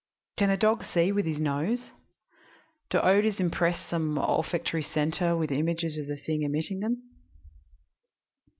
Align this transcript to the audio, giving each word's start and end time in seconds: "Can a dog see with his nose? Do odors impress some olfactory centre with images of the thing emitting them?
"Can 0.37 0.49
a 0.49 0.57
dog 0.57 0.83
see 0.83 1.11
with 1.11 1.27
his 1.27 1.37
nose? 1.39 1.91
Do 2.89 2.97
odors 3.01 3.39
impress 3.39 3.87
some 3.87 4.17
olfactory 4.17 4.81
centre 4.81 5.37
with 5.37 5.51
images 5.51 5.95
of 5.95 6.07
the 6.07 6.17
thing 6.17 6.41
emitting 6.41 6.79
them? 6.79 7.03